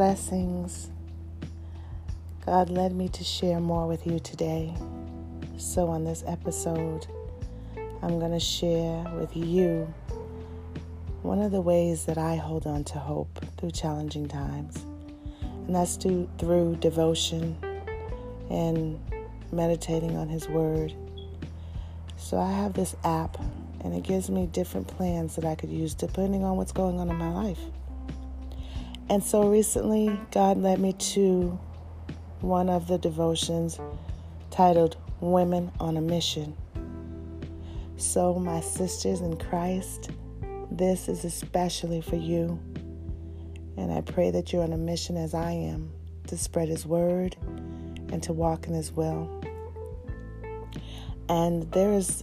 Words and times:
Blessings. 0.00 0.88
God 2.46 2.70
led 2.70 2.94
me 2.94 3.10
to 3.10 3.22
share 3.22 3.60
more 3.60 3.86
with 3.86 4.06
you 4.06 4.18
today. 4.18 4.72
So, 5.58 5.88
on 5.88 6.04
this 6.04 6.24
episode, 6.26 7.06
I'm 8.00 8.18
going 8.18 8.32
to 8.32 8.40
share 8.40 9.04
with 9.18 9.36
you 9.36 9.92
one 11.20 11.38
of 11.42 11.52
the 11.52 11.60
ways 11.60 12.06
that 12.06 12.16
I 12.16 12.36
hold 12.36 12.66
on 12.66 12.82
to 12.84 12.98
hope 12.98 13.44
through 13.58 13.72
challenging 13.72 14.26
times. 14.26 14.82
And 15.42 15.74
that's 15.74 15.96
through, 15.96 16.30
through 16.38 16.76
devotion 16.76 17.58
and 18.48 18.98
meditating 19.52 20.16
on 20.16 20.30
His 20.30 20.48
Word. 20.48 20.94
So, 22.16 22.38
I 22.38 22.50
have 22.50 22.72
this 22.72 22.96
app, 23.04 23.36
and 23.84 23.94
it 23.94 24.02
gives 24.02 24.30
me 24.30 24.46
different 24.46 24.86
plans 24.86 25.36
that 25.36 25.44
I 25.44 25.56
could 25.56 25.68
use 25.70 25.92
depending 25.92 26.42
on 26.42 26.56
what's 26.56 26.72
going 26.72 26.98
on 27.00 27.10
in 27.10 27.16
my 27.16 27.28
life. 27.28 27.60
And 29.10 29.24
so 29.24 29.48
recently, 29.48 30.16
God 30.30 30.56
led 30.56 30.78
me 30.78 30.92
to 30.92 31.58
one 32.42 32.68
of 32.68 32.86
the 32.86 32.96
devotions 32.96 33.80
titled 34.52 34.96
Women 35.18 35.72
on 35.80 35.96
a 35.96 36.00
Mission. 36.00 36.56
So, 37.96 38.34
my 38.34 38.60
sisters 38.60 39.20
in 39.20 39.36
Christ, 39.36 40.10
this 40.70 41.08
is 41.08 41.24
especially 41.24 42.00
for 42.00 42.14
you. 42.14 42.60
And 43.76 43.92
I 43.92 44.00
pray 44.02 44.30
that 44.30 44.52
you're 44.52 44.62
on 44.62 44.72
a 44.72 44.78
mission 44.78 45.16
as 45.16 45.34
I 45.34 45.50
am 45.50 45.90
to 46.28 46.38
spread 46.38 46.68
His 46.68 46.86
word 46.86 47.34
and 48.12 48.22
to 48.22 48.32
walk 48.32 48.68
in 48.68 48.74
His 48.74 48.92
will. 48.92 49.28
And 51.28 51.68
there 51.72 51.92
is 51.94 52.22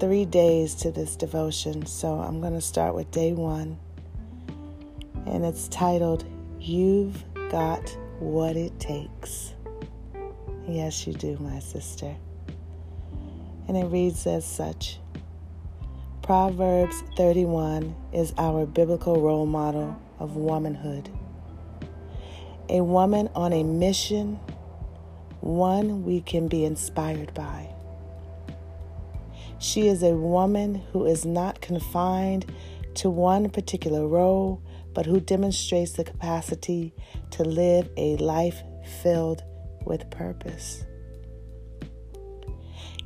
three 0.00 0.24
days 0.24 0.76
to 0.76 0.90
this 0.90 1.14
devotion, 1.14 1.84
so 1.84 2.14
I'm 2.14 2.40
going 2.40 2.54
to 2.54 2.62
start 2.62 2.94
with 2.94 3.10
day 3.10 3.34
one 3.34 3.78
and 5.26 5.44
it's 5.44 5.68
titled 5.68 6.24
You've 6.60 7.24
Got 7.50 7.90
What 8.20 8.56
It 8.56 8.78
Takes. 8.78 9.54
Yes, 10.68 11.06
you 11.06 11.12
do, 11.12 11.36
my 11.38 11.58
sister. 11.58 12.14
And 13.68 13.76
it 13.76 13.86
reads 13.86 14.26
as 14.26 14.44
such 14.44 14.98
Proverbs 16.22 17.02
31 17.16 17.94
is 18.12 18.32
our 18.36 18.66
biblical 18.66 19.20
role 19.20 19.46
model 19.46 19.96
of 20.18 20.36
womanhood. 20.36 21.08
A 22.68 22.80
woman 22.82 23.28
on 23.34 23.52
a 23.52 23.62
mission, 23.62 24.40
one 25.40 26.04
we 26.04 26.20
can 26.20 26.48
be 26.48 26.64
inspired 26.64 27.32
by. 27.34 27.68
She 29.58 29.86
is 29.88 30.02
a 30.02 30.14
woman 30.14 30.82
who 30.92 31.06
is 31.06 31.24
not 31.24 31.60
confined 31.60 32.46
to 32.94 33.10
one 33.10 33.48
particular 33.50 34.06
role, 34.08 34.60
but 34.96 35.04
who 35.04 35.20
demonstrates 35.20 35.92
the 35.92 36.04
capacity 36.04 36.94
to 37.30 37.44
live 37.44 37.86
a 37.98 38.16
life 38.16 38.62
filled 39.02 39.44
with 39.84 40.08
purpose. 40.08 40.86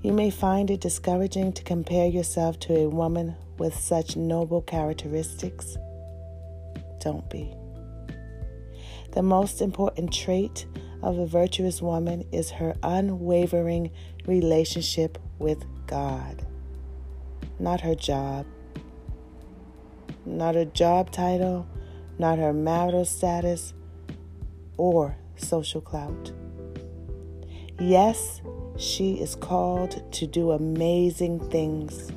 You 0.00 0.12
may 0.12 0.30
find 0.30 0.70
it 0.70 0.80
discouraging 0.80 1.52
to 1.54 1.64
compare 1.64 2.06
yourself 2.06 2.60
to 2.60 2.76
a 2.76 2.88
woman 2.88 3.34
with 3.58 3.74
such 3.74 4.14
noble 4.14 4.62
characteristics. 4.62 5.76
Don't 7.00 7.28
be. 7.28 7.52
The 9.10 9.24
most 9.24 9.60
important 9.60 10.14
trait 10.14 10.66
of 11.02 11.18
a 11.18 11.26
virtuous 11.26 11.82
woman 11.82 12.24
is 12.30 12.52
her 12.52 12.76
unwavering 12.84 13.90
relationship 14.28 15.18
with 15.40 15.64
God, 15.88 16.46
not 17.58 17.80
her 17.80 17.96
job, 17.96 18.46
not 20.24 20.54
her 20.54 20.66
job 20.66 21.10
title, 21.10 21.66
not 22.20 22.38
her 22.38 22.52
marital 22.52 23.06
status 23.06 23.72
or 24.76 25.16
social 25.36 25.80
clout. 25.80 26.32
Yes, 27.80 28.42
she 28.76 29.14
is 29.14 29.34
called 29.34 30.12
to 30.12 30.26
do 30.26 30.50
amazing 30.50 31.40
things, 31.50 32.12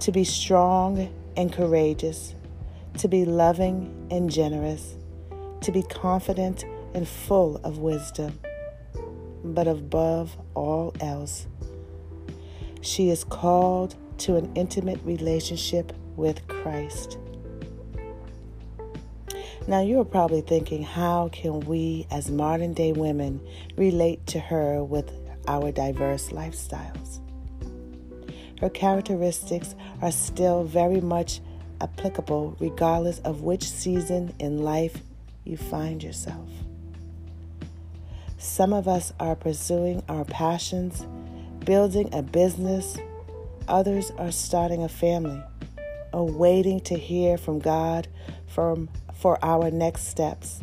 to 0.00 0.10
be 0.10 0.24
strong 0.24 1.08
and 1.36 1.52
courageous, 1.52 2.34
to 2.98 3.06
be 3.06 3.24
loving 3.24 4.08
and 4.10 4.28
generous, 4.28 4.96
to 5.60 5.70
be 5.70 5.84
confident 5.84 6.64
and 6.92 7.06
full 7.06 7.58
of 7.58 7.78
wisdom. 7.78 8.40
But 9.44 9.68
above 9.68 10.36
all 10.54 10.92
else, 11.00 11.46
she 12.80 13.10
is 13.10 13.22
called 13.22 13.94
to 14.18 14.34
an 14.34 14.50
intimate 14.56 15.00
relationship 15.04 15.92
with 16.16 16.44
Christ. 16.48 17.18
Now, 19.68 19.80
you 19.80 19.98
are 19.98 20.04
probably 20.04 20.42
thinking, 20.42 20.84
how 20.84 21.28
can 21.32 21.58
we 21.60 22.06
as 22.12 22.30
modern 22.30 22.72
day 22.72 22.92
women 22.92 23.40
relate 23.76 24.24
to 24.28 24.38
her 24.38 24.84
with 24.84 25.10
our 25.48 25.72
diverse 25.72 26.28
lifestyles? 26.28 27.18
Her 28.60 28.70
characteristics 28.70 29.74
are 30.00 30.12
still 30.12 30.62
very 30.62 31.00
much 31.00 31.40
applicable 31.80 32.56
regardless 32.60 33.18
of 33.20 33.42
which 33.42 33.68
season 33.68 34.32
in 34.38 34.58
life 34.58 35.02
you 35.42 35.56
find 35.56 36.00
yourself. 36.00 36.48
Some 38.38 38.72
of 38.72 38.86
us 38.86 39.12
are 39.18 39.34
pursuing 39.34 40.04
our 40.08 40.24
passions, 40.24 41.04
building 41.64 42.08
a 42.14 42.22
business, 42.22 42.96
others 43.66 44.12
are 44.16 44.30
starting 44.30 44.84
a 44.84 44.88
family, 44.88 45.42
or 46.12 46.24
waiting 46.24 46.78
to 46.82 46.96
hear 46.96 47.36
from 47.36 47.58
God 47.58 48.06
from 48.46 48.88
for 49.16 49.38
our 49.44 49.70
next 49.70 50.08
steps. 50.08 50.62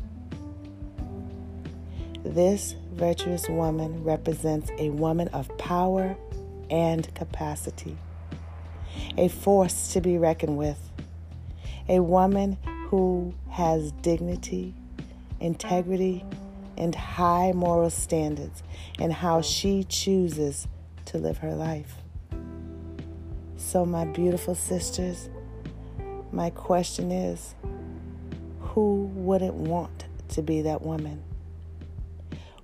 This 2.23 2.75
virtuous 2.93 3.49
woman 3.49 4.03
represents 4.03 4.69
a 4.77 4.89
woman 4.89 5.27
of 5.29 5.55
power 5.57 6.15
and 6.69 7.13
capacity, 7.15 7.97
a 9.17 9.27
force 9.27 9.91
to 9.93 10.01
be 10.01 10.17
reckoned 10.17 10.57
with, 10.57 10.79
a 11.89 11.99
woman 11.99 12.57
who 12.87 13.33
has 13.49 13.91
dignity, 13.91 14.73
integrity, 15.39 16.23
and 16.77 16.95
high 16.95 17.51
moral 17.53 17.89
standards 17.89 18.63
in 18.99 19.11
how 19.11 19.41
she 19.41 19.83
chooses 19.83 20.67
to 21.05 21.17
live 21.17 21.39
her 21.39 21.53
life. 21.53 21.95
So, 23.57 23.85
my 23.85 24.05
beautiful 24.05 24.55
sisters, 24.55 25.29
my 26.31 26.49
question 26.51 27.11
is 27.11 27.55
who 28.73 29.03
wouldn't 29.13 29.53
want 29.53 30.05
to 30.29 30.41
be 30.41 30.63
that 30.63 30.81
woman? 30.81 31.23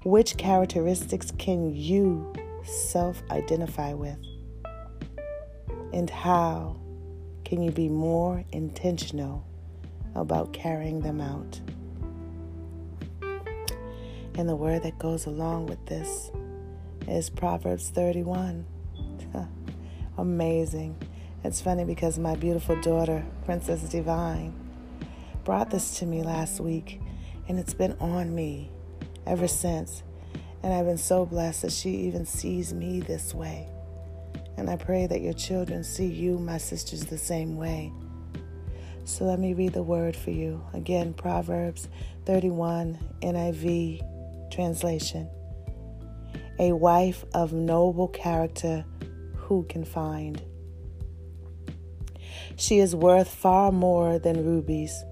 Which 0.04 0.38
characteristics 0.38 1.32
can 1.38 1.76
you 1.76 2.34
self 2.64 3.22
identify 3.30 3.94
with? 3.94 4.18
And 5.94 6.10
how 6.10 6.78
can 7.46 7.62
you 7.62 7.72
be 7.72 7.90
more 7.90 8.44
intentional 8.52 9.46
about 10.16 10.52
carrying 10.52 11.02
them 11.02 11.22
out? 11.22 11.60
And 14.36 14.50
the 14.50 14.56
word 14.56 14.84
that 14.84 14.98
goes 14.98 15.28
along 15.28 15.68
with 15.68 15.86
this 15.86 16.32
is 17.08 17.30
Proverbs 17.30 17.90
31. 17.90 18.66
Amazing. 20.18 20.96
It's 21.44 21.62
funny 21.62 21.86
because 21.86 22.18
my 22.18 22.36
beautiful 22.36 22.80
daughter, 22.82 23.24
Princess 23.46 23.82
Divine, 23.84 24.69
brought 25.50 25.72
this 25.72 25.98
to 25.98 26.06
me 26.06 26.22
last 26.22 26.60
week, 26.60 27.02
and 27.48 27.58
it's 27.58 27.74
been 27.74 27.94
on 27.94 28.36
me 28.36 28.70
ever 29.26 29.48
since. 29.48 30.04
And 30.62 30.72
I've 30.72 30.86
been 30.86 31.00
so 31.00 31.26
blessed 31.26 31.64
that 31.64 31.72
she 31.72 31.90
even 31.90 32.24
sees 32.28 32.72
me 32.72 33.00
this 33.00 33.34
way. 33.34 33.68
And 34.58 34.70
I 34.70 34.76
pray 34.76 35.08
that 35.08 35.22
your 35.22 35.34
children 35.34 35.84
see 35.84 36.06
you, 36.06 36.38
my 36.38 36.60
sisters, 36.60 37.08
the 37.08 37.18
same 37.18 37.58
way. 37.58 37.92
So 39.06 39.26
let 39.26 39.40
me 39.40 39.56
read 39.56 39.74
the 39.74 39.82
word 39.82 40.16
for 40.16 40.30
you. 40.30 40.64
Again, 40.76 41.16
Proverbs 41.16 41.88
31 42.28 43.00
NIV 43.24 44.52
translation. 44.54 45.28
A 46.60 46.74
wife 46.74 47.26
of 47.34 47.54
noble 47.54 48.10
character 48.10 48.86
who 49.36 49.64
can 49.64 49.84
find? 49.84 50.44
She 52.56 52.78
is 52.78 52.96
worth 52.96 53.34
far 53.34 53.72
more 53.72 54.20
than 54.20 54.46
rubies. 54.46 55.06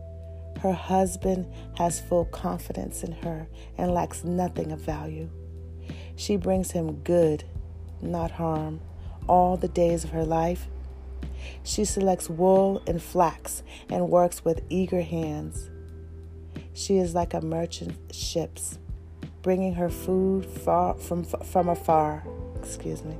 Her 0.61 0.73
husband 0.73 1.47
has 1.77 1.99
full 1.99 2.25
confidence 2.25 3.03
in 3.03 3.11
her 3.11 3.47
and 3.77 3.93
lacks 3.93 4.23
nothing 4.23 4.71
of 4.71 4.79
value. 4.79 5.29
She 6.15 6.35
brings 6.35 6.71
him 6.71 7.01
good, 7.03 7.43
not 8.01 8.31
harm, 8.31 8.81
all 9.27 9.57
the 9.57 9.67
days 9.67 10.03
of 10.03 10.09
her 10.11 10.25
life. 10.25 10.67
She 11.63 11.85
selects 11.85 12.29
wool 12.29 12.81
and 12.87 13.01
flax 13.01 13.61
and 13.89 14.09
works 14.09 14.43
with 14.43 14.63
eager 14.69 15.01
hands. 15.01 15.69
She 16.73 16.97
is 16.97 17.13
like 17.13 17.33
a 17.33 17.41
merchant 17.41 18.13
ships, 18.13 18.79
bringing 19.41 19.75
her 19.75 19.89
food 19.89 20.45
far 20.45 20.95
from, 20.95 21.23
from 21.23 21.69
afar. 21.69 22.23
Excuse 22.57 23.03
me. 23.03 23.15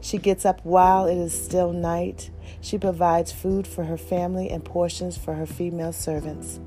She 0.00 0.18
gets 0.18 0.44
up 0.44 0.60
while 0.64 1.06
it 1.06 1.16
is 1.16 1.32
still 1.32 1.72
night. 1.72 2.30
She 2.60 2.78
provides 2.78 3.32
food 3.32 3.66
for 3.66 3.84
her 3.84 3.98
family 3.98 4.50
and 4.50 4.64
portions 4.64 5.16
for 5.16 5.34
her 5.34 5.46
female 5.46 5.92
servants. 5.92 6.60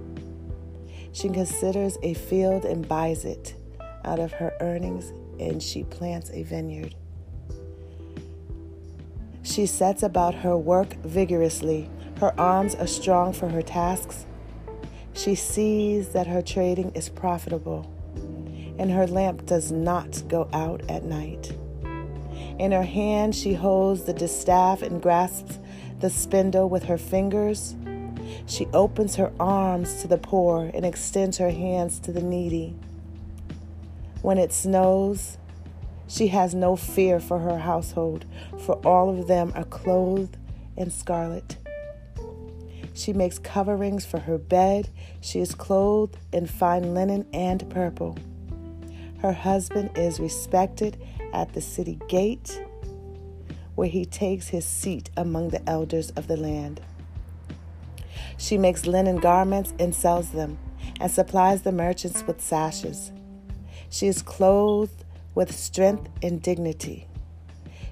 She 1.14 1.30
considers 1.30 1.98
a 2.04 2.14
field 2.14 2.66
and 2.66 2.88
buys 2.88 3.26
it 3.26 3.56
out 4.06 4.20
of 4.20 4.32
her 4.34 4.54
earnings, 4.62 5.12
and 5.40 5.62
she 5.62 5.84
plants 5.84 6.30
a 6.32 6.44
vineyard. 6.44 6.96
She 9.44 9.66
sets 9.66 10.04
about 10.04 10.36
her 10.36 10.58
work 10.58 10.94
vigorously. 11.04 11.90
Her 12.20 12.40
arms 12.40 12.76
are 12.76 12.88
strong 12.88 13.34
for 13.34 13.50
her 13.50 13.62
tasks. 13.62 14.26
She 15.14 15.36
sees 15.36 16.10
that 16.10 16.28
her 16.28 16.42
trading 16.42 16.92
is 16.96 17.10
profitable, 17.10 17.92
and 18.78 18.92
her 18.92 19.08
lamp 19.08 19.46
does 19.46 19.72
not 19.72 20.24
go 20.28 20.48
out 20.54 20.82
at 20.90 21.04
night. 21.04 21.52
In 22.62 22.74
her 22.74 22.84
hand, 22.84 23.34
she 23.34 23.56
holds 23.56 24.04
the 24.04 24.14
distaff 24.14 24.84
and 24.84 25.02
grasps 25.02 25.58
the 26.00 26.12
spindle 26.12 26.70
with 26.70 26.84
her 26.84 26.98
fingers. 27.00 27.76
She 28.46 28.68
opens 28.68 29.16
her 29.16 29.32
arms 29.40 30.00
to 30.04 30.08
the 30.08 30.20
poor 30.20 30.70
and 30.72 30.86
extends 30.86 31.40
her 31.40 31.50
hands 31.50 32.00
to 32.02 32.12
the 32.12 32.22
needy. 32.22 32.76
When 34.22 34.38
it 34.38 34.54
snows, 34.54 35.40
she 36.08 36.28
has 36.28 36.54
no 36.54 36.76
fear 36.76 37.20
for 37.20 37.40
her 37.40 37.58
household, 37.58 38.26
for 38.60 38.76
all 38.86 39.10
of 39.10 39.26
them 39.26 39.52
are 39.56 39.64
clothed 39.64 40.38
in 40.78 40.92
scarlet. 40.92 41.58
She 42.94 43.12
makes 43.12 43.40
coverings 43.40 44.06
for 44.06 44.20
her 44.20 44.38
bed. 44.38 44.88
She 45.20 45.40
is 45.40 45.56
clothed 45.56 46.16
in 46.32 46.46
fine 46.46 46.94
linen 46.94 47.26
and 47.34 47.68
purple. 47.72 48.20
Her 49.24 49.34
husband 49.34 49.98
is 49.98 50.20
respected 50.20 51.02
at 51.34 51.54
the 51.54 51.62
city 51.62 52.00
gate, 52.08 52.62
where 53.76 53.90
he 53.90 54.06
takes 54.06 54.50
his 54.50 54.66
seat 54.66 55.10
among 55.16 55.50
the 55.50 55.70
elders 55.70 56.12
of 56.12 56.28
the 56.28 56.38
land. 56.38 56.82
She 58.38 58.58
makes 58.58 58.86
linen 58.86 59.18
garments 59.18 59.74
and 59.80 59.94
sells 59.94 60.32
them, 60.32 60.58
and 61.00 61.12
supplies 61.12 61.62
the 61.62 61.72
merchants 61.72 62.24
with 62.26 62.42
sashes. 62.42 63.12
She 63.90 64.08
is 64.08 64.22
clothed 64.22 65.04
with 65.36 65.56
strength 65.56 66.10
and 66.22 66.42
dignity. 66.42 67.08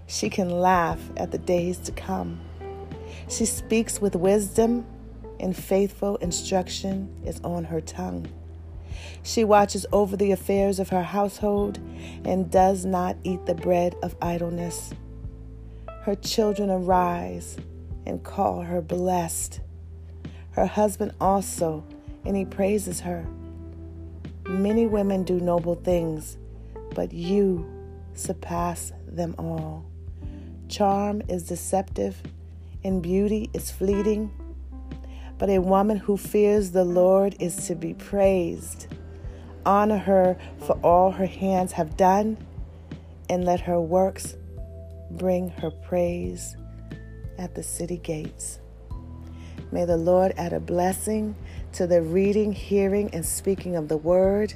She 0.07 0.29
can 0.29 0.49
laugh 0.49 0.99
at 1.17 1.31
the 1.31 1.37
days 1.37 1.77
to 1.79 1.91
come. 1.91 2.39
She 3.27 3.45
speaks 3.45 4.01
with 4.01 4.15
wisdom, 4.15 4.85
and 5.39 5.55
faithful 5.55 6.17
instruction 6.17 7.13
is 7.25 7.39
on 7.41 7.63
her 7.65 7.79
tongue. 7.79 8.27
She 9.23 9.43
watches 9.43 9.85
over 9.91 10.17
the 10.17 10.31
affairs 10.31 10.79
of 10.79 10.89
her 10.89 11.03
household 11.03 11.79
and 12.25 12.49
does 12.49 12.85
not 12.85 13.17
eat 13.23 13.45
the 13.45 13.55
bread 13.55 13.95
of 14.01 14.15
idleness. 14.21 14.93
Her 16.01 16.15
children 16.15 16.69
arise 16.69 17.57
and 18.05 18.23
call 18.23 18.61
her 18.61 18.81
blessed. 18.81 19.59
Her 20.51 20.65
husband 20.65 21.13
also, 21.21 21.83
and 22.25 22.35
he 22.35 22.45
praises 22.45 23.01
her. 23.01 23.25
Many 24.47 24.87
women 24.87 25.23
do 25.23 25.39
noble 25.39 25.75
things, 25.75 26.37
but 26.95 27.13
you 27.13 27.69
surpass 28.13 28.91
them 29.07 29.35
all. 29.37 29.85
Charm 30.67 31.21
is 31.27 31.43
deceptive, 31.43 32.21
and 32.83 33.01
beauty 33.01 33.49
is 33.53 33.69
fleeting, 33.69 34.31
but 35.39 35.49
a 35.49 35.59
woman 35.59 35.97
who 35.97 36.17
fears 36.17 36.71
the 36.71 36.83
Lord 36.83 37.35
is 37.39 37.67
to 37.67 37.75
be 37.75 37.93
praised. 37.95 38.87
Honor 39.65 39.97
her 39.97 40.37
for 40.59 40.73
all 40.83 41.11
her 41.11 41.25
hands 41.25 41.71
have 41.71 41.97
done, 41.97 42.37
and 43.29 43.45
let 43.45 43.61
her 43.61 43.79
works 43.79 44.35
bring 45.11 45.49
her 45.49 45.71
praise 45.71 46.55
at 47.37 47.55
the 47.55 47.63
city 47.63 47.97
gates. 47.97 48.59
May 49.71 49.85
the 49.85 49.97
Lord 49.97 50.33
add 50.37 50.53
a 50.53 50.59
blessing 50.59 51.35
to 51.73 51.87
the 51.87 52.01
reading, 52.01 52.51
hearing, 52.51 53.09
and 53.13 53.25
speaking 53.25 53.75
of 53.75 53.87
the 53.87 53.97
word. 53.97 54.53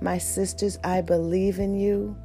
My 0.00 0.18
sisters, 0.18 0.78
I 0.84 1.00
believe 1.00 1.58
in 1.58 1.74
you. 1.74 2.16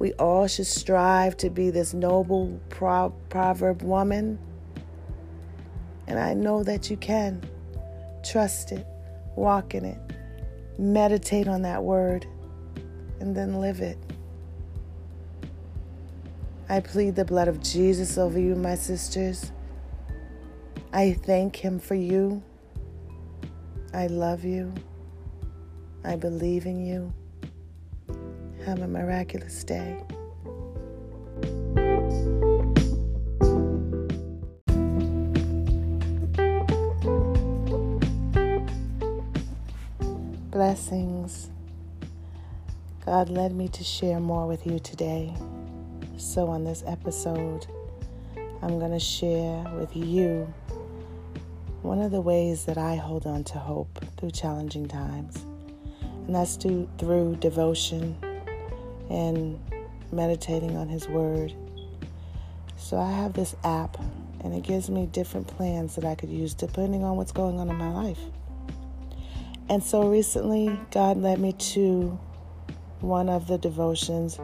We 0.00 0.12
all 0.14 0.48
should 0.48 0.66
strive 0.66 1.36
to 1.38 1.50
be 1.50 1.70
this 1.70 1.94
noble 1.94 2.60
pro- 2.68 3.14
proverb 3.28 3.82
woman. 3.82 4.38
And 6.06 6.18
I 6.18 6.34
know 6.34 6.62
that 6.62 6.90
you 6.90 6.96
can. 6.96 7.42
Trust 8.22 8.72
it, 8.72 8.86
walk 9.36 9.74
in 9.74 9.84
it, 9.84 9.98
meditate 10.78 11.46
on 11.46 11.62
that 11.62 11.82
word, 11.82 12.26
and 13.20 13.36
then 13.36 13.60
live 13.60 13.80
it. 13.80 13.98
I 16.68 16.80
plead 16.80 17.14
the 17.14 17.24
blood 17.24 17.48
of 17.48 17.62
Jesus 17.62 18.16
over 18.16 18.38
you, 18.38 18.54
my 18.54 18.74
sisters. 18.74 19.52
I 20.92 21.12
thank 21.12 21.56
Him 21.56 21.78
for 21.78 21.94
you. 21.94 22.42
I 23.92 24.06
love 24.06 24.44
you. 24.44 24.72
I 26.04 26.16
believe 26.16 26.66
in 26.66 26.84
you. 26.84 27.12
Have 28.64 28.80
a 28.80 28.88
miraculous 28.88 29.62
day. 29.64 30.02
Blessings. 40.64 41.50
God 43.04 43.28
led 43.28 43.52
me 43.52 43.68
to 43.68 43.84
share 43.84 44.18
more 44.18 44.46
with 44.46 44.66
you 44.66 44.78
today. 44.78 45.34
So, 46.16 46.48
on 46.48 46.64
this 46.64 46.82
episode, 46.86 47.66
I'm 48.62 48.78
going 48.78 48.92
to 48.92 48.98
share 48.98 49.62
with 49.78 49.94
you 49.94 50.50
one 51.82 52.00
of 52.00 52.12
the 52.12 52.20
ways 52.22 52.64
that 52.64 52.78
I 52.78 52.94
hold 52.94 53.26
on 53.26 53.44
to 53.44 53.58
hope 53.58 54.02
through 54.16 54.30
challenging 54.30 54.88
times, 54.88 55.44
and 56.00 56.34
that's 56.34 56.56
through, 56.56 56.88
through 56.96 57.36
devotion 57.40 58.16
and 59.10 59.60
meditating 60.12 60.78
on 60.78 60.88
His 60.88 61.06
Word. 61.08 61.52
So, 62.78 62.98
I 62.98 63.12
have 63.12 63.34
this 63.34 63.54
app, 63.64 63.98
and 64.40 64.54
it 64.54 64.62
gives 64.62 64.88
me 64.88 65.04
different 65.04 65.46
plans 65.46 65.94
that 65.96 66.06
I 66.06 66.14
could 66.14 66.30
use 66.30 66.54
depending 66.54 67.04
on 67.04 67.18
what's 67.18 67.32
going 67.32 67.60
on 67.60 67.68
in 67.68 67.76
my 67.76 67.90
life. 67.90 68.20
And 69.68 69.82
so 69.82 70.08
recently, 70.08 70.78
God 70.90 71.16
led 71.16 71.40
me 71.40 71.52
to 71.52 72.18
one 73.00 73.28
of 73.28 73.46
the 73.46 73.56
devotions 73.56 74.38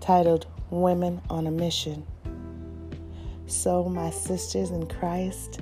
titled 0.00 0.46
Women 0.70 1.20
on 1.28 1.46
a 1.46 1.50
Mission. 1.50 2.06
So, 3.46 3.84
my 3.84 4.10
sisters 4.10 4.70
in 4.70 4.86
Christ, 4.86 5.60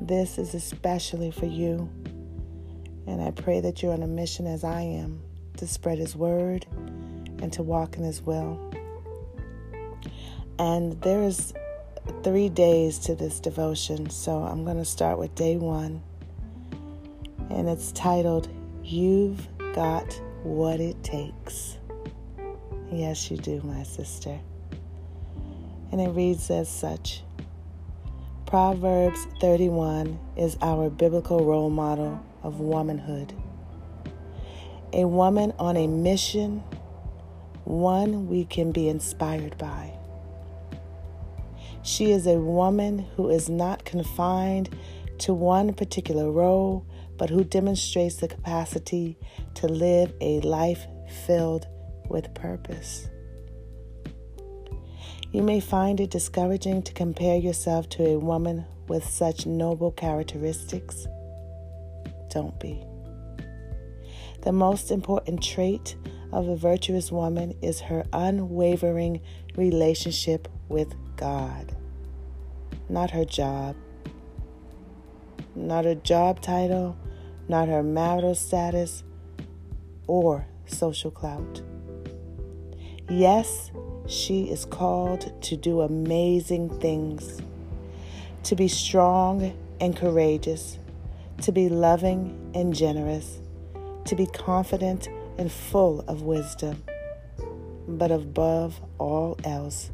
this 0.00 0.36
is 0.36 0.54
especially 0.54 1.30
for 1.30 1.46
you. 1.46 1.88
And 3.06 3.22
I 3.22 3.30
pray 3.30 3.60
that 3.60 3.82
you're 3.82 3.92
on 3.92 4.02
a 4.02 4.08
mission 4.08 4.46
as 4.46 4.64
I 4.64 4.80
am 4.80 5.20
to 5.56 5.66
spread 5.66 5.98
His 5.98 6.16
word 6.16 6.66
and 6.74 7.52
to 7.52 7.62
walk 7.62 7.96
in 7.96 8.02
His 8.02 8.20
will. 8.20 8.58
And 10.58 11.00
there 11.02 11.22
is 11.22 11.54
three 12.22 12.48
days 12.48 12.98
to 13.00 13.14
this 13.14 13.40
devotion, 13.40 14.10
so 14.10 14.38
I'm 14.38 14.64
going 14.64 14.78
to 14.78 14.84
start 14.84 15.18
with 15.18 15.34
day 15.34 15.56
one. 15.56 16.02
And 17.50 17.68
it's 17.68 17.92
titled, 17.92 18.48
You've 18.82 19.46
Got 19.74 20.12
What 20.42 20.80
It 20.80 21.02
Takes. 21.02 21.78
Yes, 22.90 23.30
you 23.30 23.36
do, 23.36 23.60
my 23.62 23.82
sister. 23.82 24.38
And 25.92 26.00
it 26.00 26.08
reads 26.08 26.50
as 26.50 26.68
such 26.68 27.22
Proverbs 28.46 29.26
31 29.40 30.18
is 30.36 30.56
our 30.62 30.88
biblical 30.88 31.44
role 31.44 31.70
model 31.70 32.24
of 32.42 32.60
womanhood. 32.60 33.32
A 34.92 35.06
woman 35.06 35.52
on 35.58 35.76
a 35.76 35.86
mission, 35.86 36.62
one 37.64 38.28
we 38.28 38.44
can 38.44 38.70
be 38.70 38.88
inspired 38.88 39.58
by. 39.58 39.92
She 41.82 42.12
is 42.12 42.26
a 42.26 42.38
woman 42.38 43.06
who 43.16 43.28
is 43.28 43.48
not 43.48 43.84
confined 43.84 44.70
to 45.18 45.34
one 45.34 45.74
particular 45.74 46.30
role, 46.30 46.86
but 47.16 47.30
who 47.30 47.44
demonstrates 47.44 48.16
the 48.16 48.28
capacity 48.28 49.16
to 49.54 49.66
live 49.66 50.12
a 50.20 50.40
life 50.40 50.86
filled 51.26 51.66
with 52.08 52.32
purpose. 52.34 53.08
You 55.32 55.42
may 55.42 55.60
find 55.60 56.00
it 56.00 56.10
discouraging 56.10 56.82
to 56.84 56.92
compare 56.92 57.36
yourself 57.36 57.88
to 57.90 58.06
a 58.06 58.18
woman 58.18 58.64
with 58.86 59.04
such 59.04 59.46
noble 59.46 59.90
characteristics. 59.90 61.06
Don't 62.30 62.58
be. 62.60 62.84
The 64.42 64.52
most 64.52 64.90
important 64.90 65.42
trait 65.42 65.96
of 66.32 66.48
a 66.48 66.56
virtuous 66.56 67.10
woman 67.10 67.54
is 67.62 67.80
her 67.80 68.04
unwavering 68.12 69.20
relationship 69.56 70.48
with 70.68 70.94
God, 71.16 71.74
not 72.88 73.10
her 73.10 73.24
job, 73.24 73.76
not 75.54 75.84
her 75.84 75.94
job 75.94 76.40
title, 76.40 76.96
not 77.48 77.68
her 77.68 77.82
marital 77.82 78.34
status, 78.34 79.04
or 80.06 80.46
social 80.66 81.10
clout. 81.10 81.62
Yes, 83.08 83.70
she 84.06 84.44
is 84.44 84.64
called 84.64 85.42
to 85.42 85.56
do 85.56 85.82
amazing 85.82 86.80
things, 86.80 87.40
to 88.44 88.56
be 88.56 88.68
strong 88.68 89.56
and 89.80 89.96
courageous, 89.96 90.78
to 91.42 91.52
be 91.52 91.68
loving 91.68 92.50
and 92.54 92.74
generous, 92.74 93.40
to 94.06 94.14
be 94.14 94.26
confident 94.26 95.08
and 95.38 95.50
full 95.50 96.00
of 96.08 96.22
wisdom. 96.22 96.82
But 97.86 98.10
above 98.10 98.80
all 98.98 99.38
else, 99.44 99.90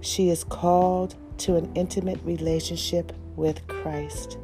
she 0.00 0.28
is 0.30 0.44
called 0.44 1.14
to 1.38 1.56
an 1.56 1.70
intimate 1.74 2.20
relationship 2.24 3.12
with 3.40 3.66
Christ. 3.66 4.36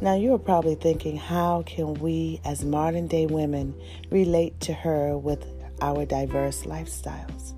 Now, 0.00 0.14
you're 0.14 0.38
probably 0.38 0.76
thinking, 0.76 1.16
how 1.16 1.64
can 1.66 1.94
we 1.94 2.40
as 2.44 2.64
modern 2.64 3.08
day 3.08 3.26
women 3.26 3.74
relate 4.10 4.58
to 4.60 4.72
her 4.72 5.18
with 5.18 5.44
our 5.80 6.04
diverse 6.06 6.62
lifestyles? 6.62 7.54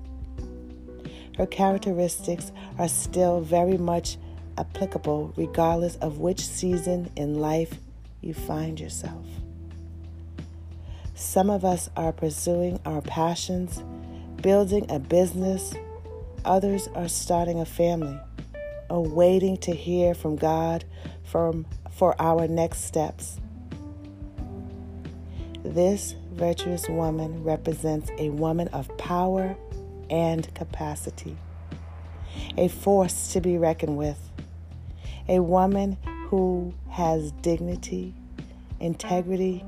Her 1.37 1.45
characteristics 1.45 2.51
are 2.79 2.87
still 2.87 3.41
very 3.41 3.77
much 3.77 4.17
applicable 4.57 5.33
regardless 5.37 5.95
of 5.97 6.17
which 6.17 6.43
season 6.43 7.11
in 7.15 7.39
life 7.39 7.77
you 8.21 8.33
find 8.33 8.79
yourself. 8.79 9.25
Some 11.13 11.51
of 11.51 11.63
us 11.63 11.89
are 11.95 12.11
pursuing 12.11 12.79
our 12.85 13.01
passions, 13.01 13.83
building 14.41 14.89
a 14.89 14.97
business, 14.97 15.73
others 16.45 16.87
are 16.95 17.07
starting 17.07 17.59
a 17.59 17.65
family, 17.65 18.19
or 18.89 19.03
waiting 19.03 19.57
to 19.57 19.73
hear 19.73 20.13
from 20.13 20.35
God 20.35 20.85
from, 21.23 21.65
for 21.91 22.19
our 22.21 22.47
next 22.47 22.85
steps. 22.85 23.39
This 25.63 26.15
virtuous 26.31 26.87
woman 26.87 27.43
represents 27.43 28.09
a 28.17 28.29
woman 28.29 28.67
of 28.69 28.95
power 28.97 29.55
and 30.09 30.53
capacity, 30.55 31.37
a 32.57 32.67
force 32.69 33.33
to 33.33 33.41
be 33.41 33.57
reckoned 33.57 33.97
with, 33.97 34.31
a 35.27 35.39
woman 35.39 35.97
who 36.27 36.73
has 36.89 37.31
dignity, 37.33 38.13
integrity, 38.79 39.65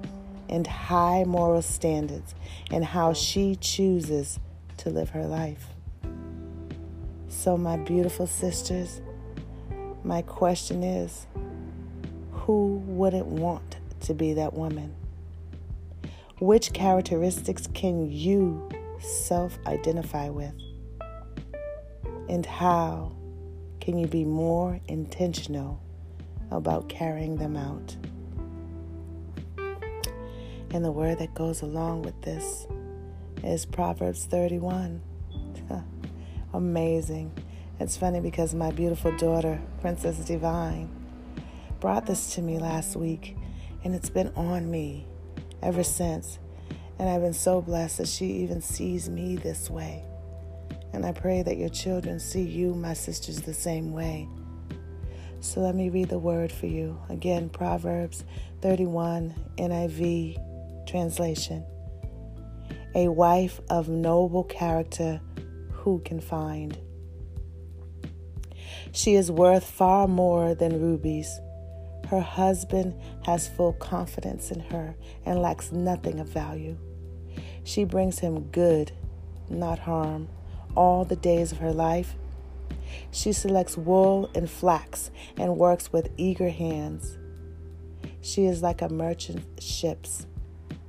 and 0.48 0.66
high 0.66 1.24
moral 1.26 1.62
standards 1.62 2.34
in 2.72 2.82
how 2.82 3.14
she 3.14 3.56
chooses 3.56 4.40
to 4.78 4.90
live 4.90 5.10
her 5.10 5.26
life. 5.26 5.68
So, 7.28 7.58
my 7.58 7.78
beautiful 7.78 8.26
sisters, 8.26 9.02
my 10.10 10.24
question 10.24 10.82
is 10.82 11.28
who 12.32 12.82
wouldn't 12.88 13.28
want 13.28 13.78
to 14.00 14.16
be 14.16 14.34
that 14.34 14.56
woman? 14.56 14.96
Which 16.40 16.74
characteristics 16.74 17.70
can 17.76 18.10
you 18.12 18.68
self 19.00 19.60
identify 19.68 20.30
with? 20.30 20.56
And 22.28 22.44
how 22.44 23.12
can 23.80 24.00
you 24.00 24.08
be 24.08 24.26
more 24.26 24.80
intentional 24.88 25.80
about 26.50 26.90
carrying 26.90 27.36
them 27.36 27.56
out? 27.56 27.96
And 30.74 30.84
the 30.84 30.92
word 30.92 31.20
that 31.20 31.36
goes 31.36 31.62
along 31.62 32.02
with 32.02 32.20
this 32.24 32.66
is 33.44 33.64
Proverbs 33.64 34.26
31. 34.26 35.02
Amazing. 36.54 37.32
It's 37.80 37.96
funny 37.96 38.20
because 38.20 38.54
my 38.54 38.72
beautiful 38.72 39.16
daughter, 39.16 39.62
Princess 39.80 40.18
Divine, 40.18 40.90
brought 41.80 42.06
this 42.06 42.36
to 42.36 42.42
me 42.42 42.60
last 42.60 42.98
week, 42.98 43.38
and 43.86 43.96
it's 43.96 44.10
been 44.10 44.34
on 44.36 44.70
me 44.70 45.08
ever 45.64 45.84
since. 45.84 46.40
And 46.98 47.08
I've 47.08 47.22
been 47.22 47.32
so 47.32 47.62
blessed 47.62 48.00
that 48.00 48.10
she 48.10 48.26
even 48.26 48.62
sees 48.62 49.10
me 49.10 49.38
this 49.38 49.70
way. 49.70 50.04
And 50.92 51.06
I 51.06 51.14
pray 51.14 51.42
that 51.42 51.56
your 51.56 51.70
children 51.70 52.20
see 52.20 52.42
you, 52.42 52.76
my 52.76 52.94
sisters, 52.94 53.42
the 53.42 53.54
same 53.54 53.94
way. 53.94 54.28
So 55.40 55.62
let 55.62 55.74
me 55.74 55.88
read 55.88 56.10
the 56.10 56.20
word 56.20 56.52
for 56.52 56.66
you. 56.66 57.00
Again, 57.08 57.48
Proverbs 57.48 58.26
31, 58.60 59.34
NIV 59.58 60.86
translation. 60.86 61.64
A 62.94 63.08
wife 63.08 63.62
of 63.70 63.88
noble 63.88 64.44
character 64.44 65.22
who 65.72 66.00
can 66.00 66.20
find? 66.20 66.78
She 68.92 69.16
is 69.16 69.32
worth 69.32 69.64
far 69.64 70.08
more 70.08 70.56
than 70.56 70.82
rubies. 70.82 71.40
Her 72.08 72.22
husband 72.22 72.96
has 73.26 73.48
full 73.48 73.74
confidence 73.74 74.52
in 74.52 74.60
her 74.62 74.96
and 75.26 75.42
lacks 75.42 75.72
nothing 75.72 76.20
of 76.20 76.28
value. 76.28 76.78
She 77.64 77.84
brings 77.84 78.20
him 78.20 78.50
good, 78.52 78.92
not 79.50 79.80
harm, 79.80 80.28
all 80.76 81.06
the 81.06 81.16
days 81.16 81.52
of 81.52 81.60
her 81.60 81.72
life. 81.72 82.16
She 83.12 83.32
selects 83.32 83.78
wool 83.78 84.30
and 84.34 84.50
flax 84.50 85.12
and 85.38 85.58
works 85.58 85.94
with 85.94 86.10
eager 86.18 86.50
hands. 86.50 87.18
She 88.22 88.46
is 88.46 88.64
like 88.64 88.82
a 88.82 88.90
merchant 88.90 89.46
ships, 89.62 90.26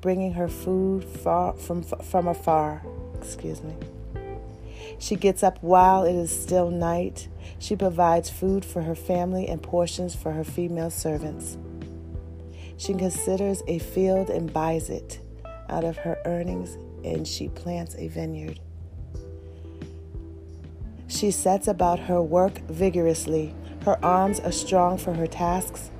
bringing 0.00 0.33
her 0.33 0.49
food 0.49 1.04
far 1.04 1.52
from, 1.54 1.83
from 1.83 2.28
afar. 2.28 2.83
Excuse 3.14 3.62
me. 3.62 3.75
She 4.99 5.16
gets 5.16 5.42
up 5.42 5.59
while 5.62 6.04
it 6.04 6.14
is 6.14 6.30
still 6.30 6.71
night. 6.71 7.28
She 7.60 7.76
provides 7.76 8.30
food 8.30 8.64
for 8.64 8.82
her 8.82 8.94
family 8.94 9.46
and 9.46 9.62
portions 9.62 10.14
for 10.14 10.32
her 10.32 10.44
female 10.44 10.90
servants. 10.90 11.58
She 12.78 12.94
considers 12.94 13.62
a 13.68 13.78
field 13.78 14.30
and 14.30 14.50
buys 14.50 14.88
it 14.88 15.20
out 15.68 15.84
of 15.84 15.98
her 15.98 16.16
earnings, 16.24 16.78
and 17.04 17.28
she 17.28 17.48
plants 17.50 17.94
a 17.98 18.08
vineyard. 18.08 18.58
She 21.06 21.30
sets 21.30 21.68
about 21.68 21.98
her 21.98 22.22
work 22.22 22.60
vigorously. 22.68 23.54
Her 23.84 24.02
arms 24.02 24.40
are 24.40 24.52
strong 24.52 24.96
for 24.96 25.12
her 25.12 25.26
tasks. 25.26 25.90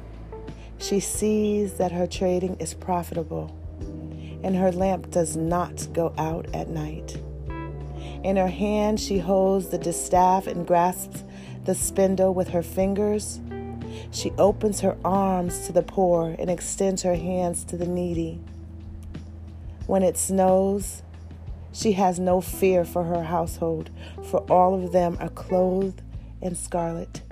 She 0.79 0.99
sees 0.99 1.75
that 1.75 1.93
her 1.93 2.07
trading 2.07 2.57
is 2.59 2.73
profitable, 2.73 3.55
and 4.43 4.57
her 4.57 4.73
lamp 4.73 5.11
does 5.11 5.37
not 5.37 5.89
go 5.93 6.15
out 6.17 6.47
at 6.55 6.69
night. 6.69 7.19
In 8.25 8.37
her 8.37 8.49
hand, 8.49 8.99
she 8.99 9.19
holds 9.19 9.69
the 9.69 9.79
distaff 9.79 10.47
and 10.47 10.67
grasps 10.67 11.23
the 11.65 11.75
spindle 11.75 12.35
with 12.35 12.49
her 12.49 12.63
fingers. 12.63 13.41
She 14.11 14.33
opens 14.39 14.81
her 14.81 14.97
arms 15.05 15.67
to 15.67 15.73
the 15.73 15.83
poor 15.83 16.35
and 16.39 16.51
extends 16.51 17.03
her 17.03 17.17
hands 17.17 17.65
to 17.65 17.77
the 17.77 17.87
needy. 17.87 18.41
When 19.87 20.03
it 20.03 20.17
snows, 20.17 21.03
she 21.73 21.93
has 21.93 22.19
no 22.19 22.41
fear 22.41 22.85
for 22.85 23.05
her 23.05 23.25
household, 23.25 23.91
for 24.25 24.41
all 24.51 24.75
of 24.75 24.93
them 24.93 25.17
are 25.21 25.29
clothed 25.29 26.03
in 26.41 26.55
scarlet. 26.55 27.23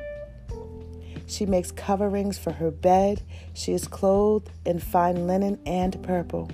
She 1.27 1.45
makes 1.45 1.71
coverings 1.71 2.39
for 2.39 2.53
her 2.53 2.71
bed. 2.71 3.23
She 3.53 3.73
is 3.73 3.87
clothed 3.87 4.51
in 4.65 4.79
fine 4.79 5.27
linen 5.27 5.59
and 5.67 6.03
purple. 6.03 6.51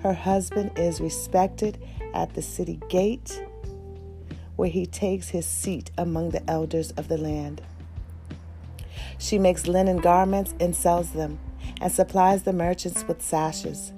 Her 0.00 0.14
husband 0.14 0.72
is 0.76 1.00
respected 1.00 1.78
at 2.14 2.34
the 2.34 2.42
city 2.42 2.80
gate, 2.88 3.42
where 4.56 4.68
he 4.68 4.86
takes 4.86 5.28
his 5.28 5.46
seat 5.46 5.90
among 5.96 6.30
the 6.30 6.50
elders 6.50 6.90
of 6.92 7.08
the 7.08 7.18
land. 7.18 7.62
She 9.18 9.38
makes 9.38 9.66
linen 9.66 9.98
garments 9.98 10.54
and 10.60 10.74
sells 10.74 11.10
them, 11.10 11.38
and 11.80 11.92
supplies 11.92 12.42
the 12.42 12.52
merchants 12.52 13.06
with 13.06 13.22
sashes. 13.22 13.92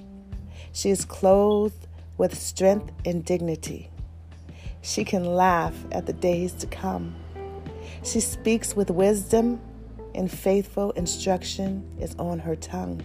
She 0.73 0.91
is 0.91 1.05
clothed 1.05 1.87
with 2.17 2.37
strength 2.37 2.93
and 3.05 3.25
dignity. 3.25 3.91
She 4.83 5.05
can 5.05 5.25
laugh 5.25 5.75
at 5.93 6.07
the 6.07 6.12
days 6.12 6.53
to 6.55 6.67
come. 6.67 7.15
She 8.05 8.21
speaks 8.21 8.77
with 8.77 8.91
wisdom, 8.91 9.61
and 10.15 10.31
faithful 10.31 10.91
instruction 10.93 11.85
is 12.00 12.15
on 12.17 12.41
her 12.41 12.57
tongue. 12.57 13.03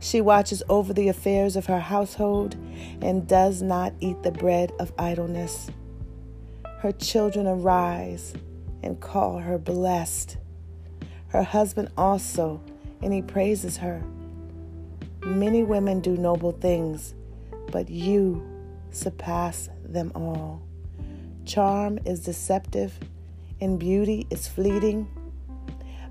She 0.00 0.20
watches 0.20 0.62
over 0.68 0.92
the 0.92 1.08
affairs 1.08 1.56
of 1.56 1.66
her 1.66 1.80
household 1.80 2.56
and 3.02 3.28
does 3.28 3.62
not 3.62 3.92
eat 4.00 4.22
the 4.22 4.32
bread 4.32 4.72
of 4.78 4.92
idleness. 4.98 5.70
Her 6.80 6.92
children 6.92 7.46
arise 7.46 8.32
and 8.82 8.98
call 8.98 9.36
her 9.36 9.58
blessed. 9.58 10.38
Her 11.28 11.42
husband 11.42 11.90
also, 11.94 12.62
and 13.02 13.12
he 13.12 13.20
praises 13.20 13.76
her. 13.76 14.02
Many 15.22 15.62
women 15.62 16.00
do 16.00 16.16
noble 16.16 16.52
things, 16.52 17.12
but 17.70 17.90
you 17.90 18.42
surpass 18.92 19.68
them 19.84 20.10
all. 20.14 20.62
Charm 21.44 21.98
is 22.06 22.20
deceptive, 22.20 22.98
and 23.60 23.78
beauty 23.78 24.26
is 24.30 24.48
fleeting, 24.48 25.06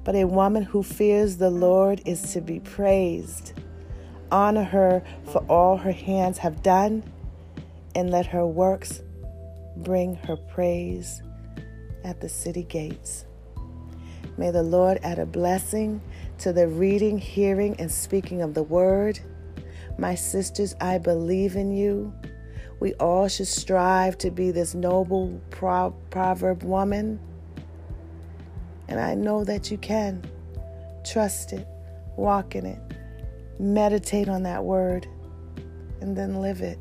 but 0.03 0.13
a 0.13 0.25
woman 0.25 0.61
who 0.61 0.83
fears 0.83 1.38
the 1.38 1.49
Lord 1.49 1.99
is 2.05 2.31
to 2.33 2.41
be 2.41 2.59
praised. 2.59 3.53
Honor 4.31 4.65
her 4.65 5.01
for 5.23 5.39
all 5.49 5.77
her 5.77 5.91
hands 5.91 6.38
have 6.38 6.61
done, 6.61 7.01
and 7.95 8.11
let 8.11 8.27
her 8.27 8.45
works 8.45 9.01
bring 9.83 10.15
her 10.15 10.36
praise 10.36 11.21
at 12.03 12.21
the 12.21 12.29
city 12.29 12.63
gates. 12.63 13.25
May 14.38 14.51
the 14.51 14.63
Lord 14.63 15.00
add 15.03 15.19
a 15.19 15.25
blessing 15.25 16.01
to 16.39 16.53
the 16.53 16.67
reading, 16.67 17.17
hearing, 17.17 17.75
and 17.79 17.91
speaking 17.91 18.41
of 18.41 18.53
the 18.53 18.63
word. 18.63 19.19
My 19.98 20.15
sisters, 20.15 20.75
I 20.79 20.98
believe 20.98 21.55
in 21.55 21.71
you. 21.71 22.13
We 22.79 22.93
all 22.95 23.27
should 23.27 23.48
strive 23.48 24.17
to 24.19 24.31
be 24.31 24.51
this 24.51 24.74
noble 24.74 25.41
pro- 25.50 25.93
proverb 26.09 26.63
woman. 26.63 27.19
And 28.88 29.00
I 29.00 29.13
know 29.13 29.43
that 29.43 29.69
you 29.69 29.77
can. 29.77 30.24
Trust 31.03 31.53
it, 31.53 31.67
walk 32.15 32.55
in 32.55 32.65
it, 32.65 32.79
meditate 33.59 34.29
on 34.29 34.43
that 34.43 34.63
word, 34.63 35.07
and 36.01 36.15
then 36.15 36.41
live 36.41 36.62
it. 36.62 36.79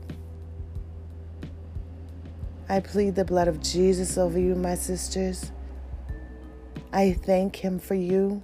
I 2.70 2.80
plead 2.80 3.14
the 3.14 3.24
blood 3.24 3.48
of 3.48 3.62
Jesus 3.62 4.18
over 4.18 4.38
you, 4.38 4.54
my 4.54 4.74
sisters. 4.74 5.52
I 6.92 7.12
thank 7.12 7.56
Him 7.56 7.78
for 7.78 7.94
you. 7.94 8.42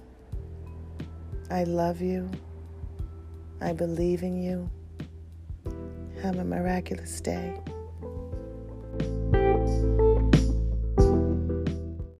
I 1.51 1.63
love 1.63 2.01
you. 2.01 2.31
I 3.61 3.73
believe 3.73 4.23
in 4.23 4.41
you. 4.41 4.69
Have 6.23 6.37
a 6.37 6.43
miraculous 6.43 7.21
day. 7.21 7.61